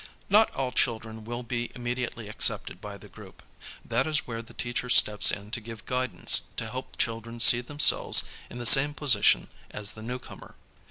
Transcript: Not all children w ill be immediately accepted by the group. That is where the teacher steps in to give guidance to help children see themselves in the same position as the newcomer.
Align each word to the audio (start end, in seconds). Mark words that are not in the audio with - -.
Not 0.31 0.49
all 0.55 0.71
children 0.71 1.17
w 1.25 1.31
ill 1.31 1.43
be 1.43 1.69
immediately 1.75 2.27
accepted 2.27 2.81
by 2.81 2.97
the 2.97 3.07
group. 3.07 3.43
That 3.85 4.07
is 4.07 4.25
where 4.25 4.41
the 4.41 4.55
teacher 4.55 4.89
steps 4.89 5.29
in 5.29 5.51
to 5.51 5.61
give 5.61 5.85
guidance 5.85 6.47
to 6.57 6.71
help 6.71 6.97
children 6.97 7.39
see 7.39 7.61
themselves 7.61 8.23
in 8.49 8.57
the 8.57 8.65
same 8.65 8.95
position 8.95 9.47
as 9.69 9.91
the 9.93 10.01
newcomer. 10.01 10.55